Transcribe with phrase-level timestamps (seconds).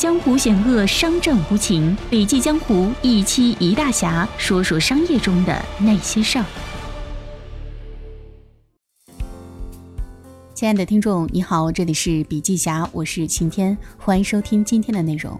[0.00, 1.94] 江湖险恶，商战无情。
[2.08, 6.44] 笔记江湖一期一大侠，说说商业中的那些事儿。
[10.54, 15.38] 亲爱的听众，你好，这里是笔记侠，我是晴天，欢迎收听今天的内容。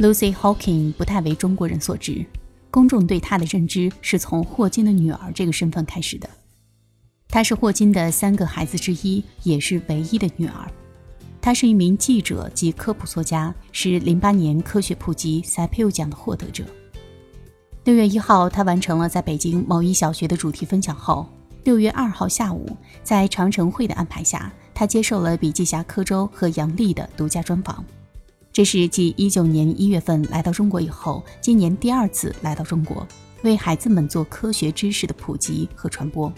[0.00, 2.24] Lucy Hawking 不太为中国人所知，
[2.70, 6.26] 公众对她的认知是从霍金的女儿这个身份开始的。
[7.28, 10.72] 她是霍金的三个孩子之一，也是唯一的女儿。
[11.42, 16.64] 他是一名记者及科普作家，是零八年科学普及塞佩尔奖的获得者。
[17.82, 21.28] 六月一号，他完成了在北京某一小学的主题分享后，
[21.64, 27.84] 六月二号下午，在长城会的安排下，他接受了笔记侠柯周和杨丽的独家专访。
[28.52, 33.04] 这是继一九年一月份来到中国以后，今年第二次来到中国，
[33.42, 36.32] 为孩子们做科学知识的普及和传播。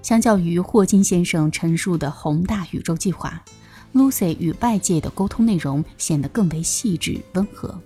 [0.00, 3.44] 相较于霍金先生陈述的宏大宇宙计划。
[3.92, 7.78] Lucy 与外界的沟通内容显得更为细致温和。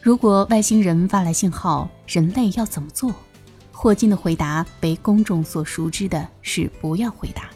[0.00, 3.14] 如果外星人发来信号，人类要怎么做？
[3.70, 7.50] 霍金的回答为公众所熟知的是不要回答，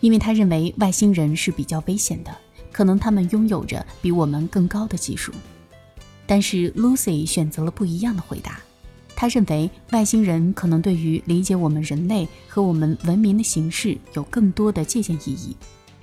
[0.00, 2.36] 因为他认为外星人是比较危险的，
[2.72, 5.32] 可能他们拥有着比我们更高的技术。
[6.26, 8.58] 但是 Lucy 选择了不一样的回答，
[9.14, 15.56] 他认为外星人可能对于理解我们人类和我们文明的形式有更多的借鉴意义。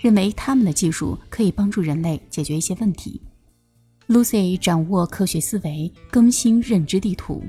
[0.04, 3.22] 认为他们的技术可以帮助人类解决一些问题。
[4.10, 7.42] Lucy 掌握科学思维，更新认知地图。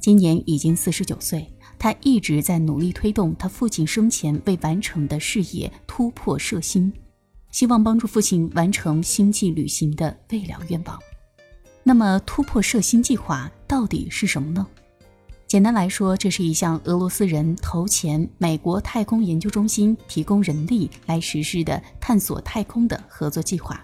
[0.00, 1.46] 今年已经四十九岁，
[1.78, 6.92] 他一直在努力推动他父亲生前未完成的事业——突破射星，
[7.52, 10.98] 希望帮助父亲完成星际旅行的未了愿望。
[11.84, 14.66] 那么，突破射星计划到底是什么呢？
[15.52, 23.78] 简单来说，这是一项俄罗斯人投钱美国太空研究中心提供人力来实施的探索太空的合作计划。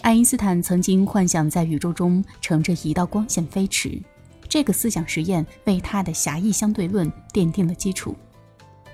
[0.00, 4.02] 爱因斯坦曾经幻想在宇宙中乘着一道光线飞驰，
[4.48, 8.16] 这个思想实验为他的狭义相对论奠定了基础。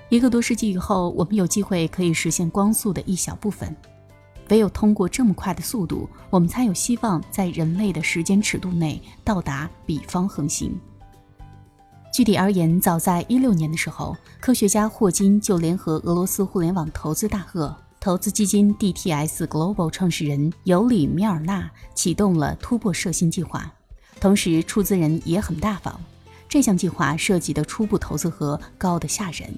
[0.09, 3.75] 一个多世纪以后，我们有机会可以实现光速的一小部分。
[4.49, 10.79] 唯有通过这么快的速度，我们才有希望在人类的时间尺度内到达彼方恒星。
[12.15, 23.69] 具体而言，早在一六年的时候，科学家霍金就联合俄罗斯互联网投资大鳄投资基金 DTS Global 创始人尤里米尔纳启动了突破射星计划，
[24.17, 25.99] 同时出资人也很大方。
[26.47, 29.53] 这项计划涉及的初步投资额高的吓人，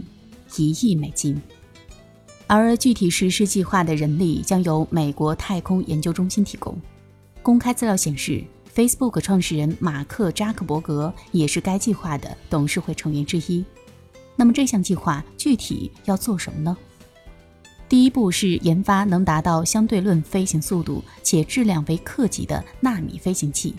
[0.55, 1.39] 一亿美金。
[2.47, 6.75] 而具体实施计划的人力将由美国太空研究中心提供。
[7.43, 8.43] 公开资料显示。
[8.77, 13.65] Facebook 创始人马克扎克伯格也是该计划的董事会成员之一。
[14.35, 16.77] 那么这项计划具体要做什么呢？
[17.89, 23.73] 第一步是研发能达到相对论飞行速度且质量为克级的纳米飞行器。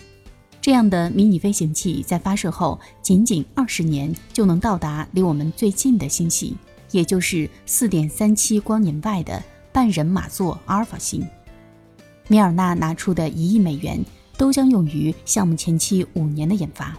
[0.59, 6.57] 这样的迷你飞行器在发射后仅仅二十年就能到达离我们最近的星系，
[6.91, 11.25] 也就是四点三七光年外的半人马座阿尔法星。
[12.27, 14.03] 米尔纳拿出的一亿美元。
[14.39, 16.97] 都将用于项目前期五年的研发。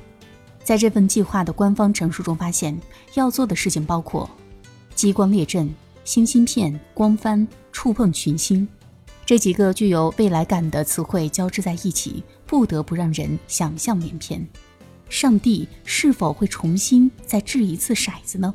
[0.62, 2.78] 在这份计划的官方陈述中发现，
[3.14, 4.28] 要做的事情包括：
[4.94, 5.74] 激光列阵、
[6.04, 8.68] 星芯片、光帆、触碰群星
[9.24, 14.46] 这几个具有未来感的词汇交织在一起，不得不让人想象连篇。
[15.08, 18.54] 上帝是否会重新再掷一次骰子呢？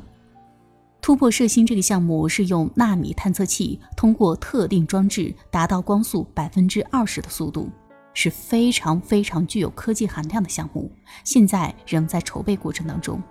[1.02, 7.68] 突破射星这个项目是用纳米探测器通过特定装置达到光速百分之二十的速度。
[8.16, 10.90] 是非常非常具有科技含量的项目，
[11.22, 13.22] 现在仍在筹备过程当中。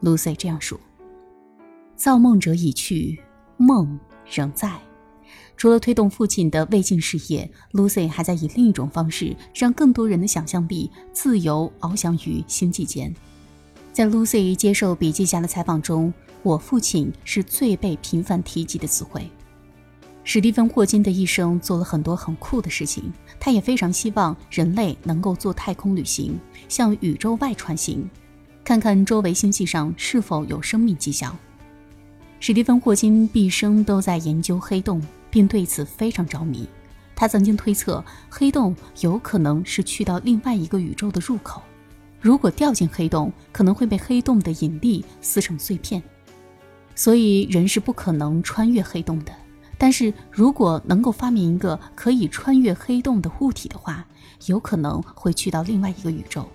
[0.00, 0.80] Lucy 这样说
[1.94, 3.20] ：“造梦者已去，
[3.58, 4.80] 梦仍在。”
[5.58, 13.14] 除了推动父亲的未竟事业，Lucy 还在以另一种方式让更多人的想象力自由翱翔于星际间。
[13.92, 16.10] 在 Lucy 接受笔记侠的采访中，
[16.42, 19.30] 我父亲是最被频繁提及的词汇。
[20.22, 26.38] 史蒂芬·霍金的一生做了很多很酷的事情，他也非常希望人类能够做太空旅行，
[26.68, 28.08] 向宇宙外穿行，
[28.62, 31.36] 看看周围星系上是否有生命迹象。
[32.38, 36.68] 史蒂芬·霍金毕生都在研究黑洞，并对此非常着迷。
[37.16, 41.62] 他曾经推测，黑洞有可能是去到另外一个宇宙的入口，
[42.20, 46.02] 如果掉进黑洞，可能会被黑洞的引力撕成碎片，
[46.94, 49.32] 所以人是不可能穿越黑洞的。
[49.82, 54.06] 但是如果能够发明一个可以穿越黑洞的物体的话，
[54.44, 56.46] 有可能会去到另外一个宇宙，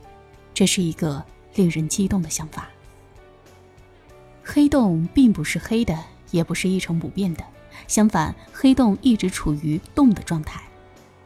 [0.53, 1.25] 这是一个
[1.55, 2.69] 令人激动的想法。
[4.43, 5.97] 黑洞并不是黑的，
[6.29, 7.43] 也不是一成不变的，
[7.87, 10.61] 相反，黑洞一直处于动的状态，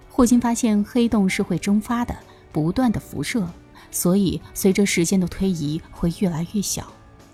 [0.10, 2.16] 霍金发现黑洞是会蒸发的，
[2.54, 3.46] 不断的辐射，
[3.92, 6.88] 所以随着时间的推移会越来越小，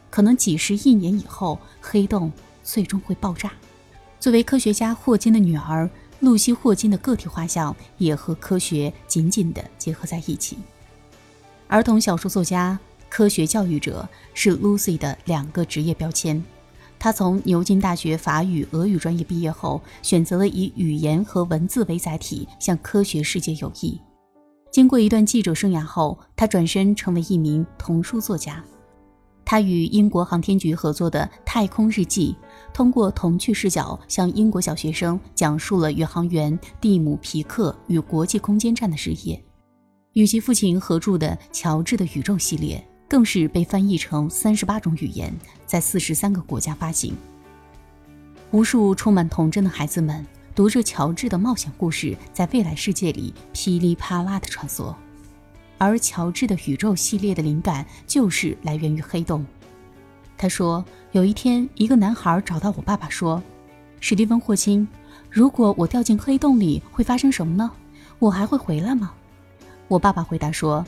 [0.09, 2.31] 可能几十亿年以后，黑洞
[2.63, 3.51] 最终会爆炸。
[4.19, 5.89] 作为科学家霍金的女儿，
[6.19, 10.57] 露西·霍金的个体画像也和科学紧紧地结合在一起。
[11.67, 12.79] 儿童小说作家、
[13.09, 16.43] 科学教育者是 Lucy 的两个职业标签。
[16.97, 23.99] 她从牛津大学法语、俄语专业毕业后，选择了以语言和文字为载体向科学世界有益。
[24.71, 28.63] 经过一段记者生涯后，她转身成为一名童书作家。
[29.45, 32.35] 他与英国航天局合作的《太空日记》，
[32.73, 39.41] 通过童趣视角向英国小学生讲述了宇航员蒂姆·皮克与国际空间站的事业。
[40.13, 42.83] 与其父亲合著的《乔治的宇宙》系列。
[43.07, 45.31] 更是被翻译成三十八种语言，
[45.67, 47.15] 在四十三个国家发行。
[48.49, 50.25] 无数充满童真的孩子们
[50.55, 54.93] 读着乔治的冒险故事，在未来世界里噼里啪啦的穿梭。
[55.77, 59.45] 而乔治的宇宙系列的灵感就是来源于黑洞。
[60.37, 63.41] 他说，有一天，一个男孩找到我爸爸说
[63.99, 64.87] ：“史蒂芬·霍金，
[65.29, 67.71] 如果我掉进黑洞里，会发生什么呢？
[68.19, 69.13] 我还会回来吗？”
[69.87, 70.85] 我爸爸回答说：“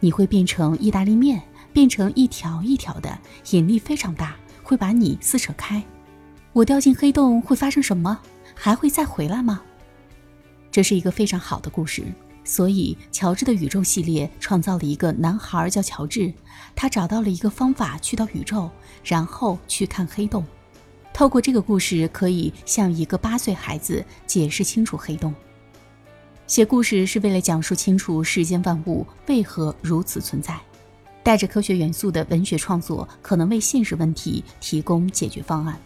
[0.00, 3.16] 你会变成意大利面。”变成一条一条的，
[3.50, 4.34] 引力非常大，
[4.64, 5.80] 会把你撕扯开。
[6.52, 8.18] 我掉进黑洞会发生什么？
[8.54, 9.60] 还会再回来吗？
[10.72, 12.02] 这是一个非常好的故事。
[12.48, 16.32] 所以，乔治的宇宙系列创造了一个男孩叫乔治，
[16.74, 18.70] 他找到了一个方法去到宇宙，
[19.04, 20.42] 然后去看黑洞。
[21.12, 25.34] 透过这个故事，可以向一个八岁孩子解释清楚黑洞。
[26.46, 30.58] 写故事是为了讲述清楚世间万物为何如此存在。
[31.22, 35.78] 带着科学元素的文学创作，可能为现实问题提供解决方案。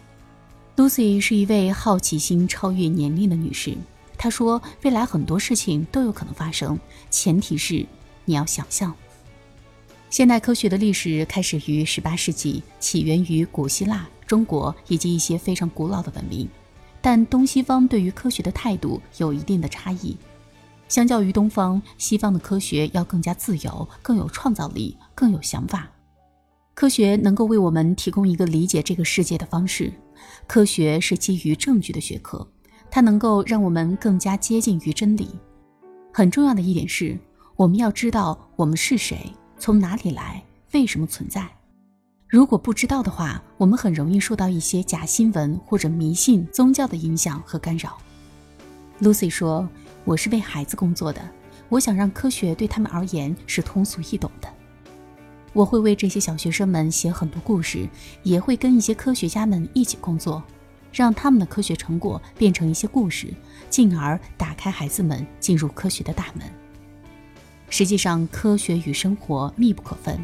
[0.77, 3.75] Lucy 是一位好奇心超越年龄的女士。
[4.23, 6.79] 他说：“未来很多事情都有可能发生，
[7.09, 7.85] 前提是
[8.23, 8.95] 你要想象。”
[10.09, 16.47] 现代科学的历史开始于18世纪，起源于古希腊、中国以及一些非常古老的文明，
[17.01, 20.15] 但东西方对于科学的态度有一定的差异。
[20.87, 25.91] 相较于东方，西方的科学要更加自由，更有创造力，更有想法。
[26.73, 29.91] 科学能够为我们提供一个理解这个世界的方式。
[30.47, 32.47] 科学是基于证据的学科，
[32.93, 35.27] 它能够让我们更加接近于真理。
[36.13, 37.17] 很重要的一点是，
[37.55, 40.43] 我们要知道我们是谁，从哪里来，
[40.73, 41.49] 为什么存在。
[42.27, 47.97] 如果不知道的话，我们很容易受到一些假新闻或者迷信、宗教的影响和干扰。
[49.01, 49.67] Lucy 说。
[50.05, 51.21] 我是为孩子工作的，
[51.69, 54.49] 我想让科学对他们而言是通俗易懂的。
[55.53, 57.87] 我会为这些小学生们写很多故事，
[58.21, 60.43] 也会跟一些科学家们一起工作，
[60.93, 63.33] 让他们的科学成果变成一些故事，
[63.69, 66.47] 进而打开孩子们进入科学的大门。
[67.69, 70.23] 实际上，科学与生活密不可分，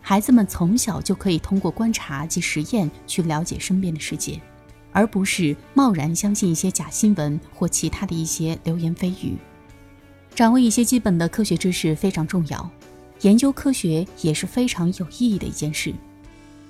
[0.00, 4.40] 孩子们从小就可以通过观察及实验去了解身边的世界。
[4.96, 9.36] 而不是贸然相信一些假新闻或其他的一些流言蜚语。
[10.36, 12.70] 掌握一些基本的科学知识非常重要，
[13.22, 15.92] 研究科学也是非常有意义的一件事。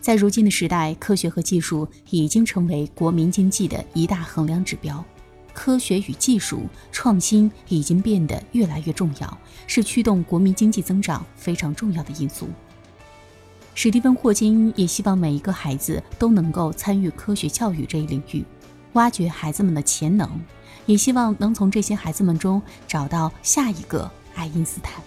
[0.04, 5.02] 在如今的时代，科学和技术已经成为国民经济的一大衡量指标。
[5.54, 12.50] 科学与技术创新已经变得越来越重要，是驱动国民经济增长非常重要的因素。
[13.74, 18.44] 史蒂芬·霍金也希望每一个孩子都能够参与科学教育这一领域，
[18.92, 20.28] 挖掘孩子们的潜能，
[20.84, 25.02] 也希望能从这些孩子们中找到下一个爱因斯坦。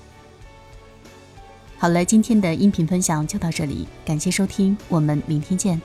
[1.80, 5.80] 好了，今天的音频分享就到这里，感谢收听，我们明天见。